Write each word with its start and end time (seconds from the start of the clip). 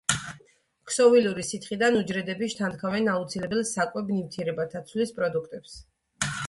ქსოვილური 0.91 1.45
სითხიდან 1.49 1.99
უჯრედები 1.99 2.49
შთანთქავენ 2.55 3.13
აუცილებელ 3.15 3.63
საკვებ 3.75 4.11
ნივთიერებათა 4.17 4.87
ცვლის 4.91 5.19
პროდუქტებს. 5.21 5.83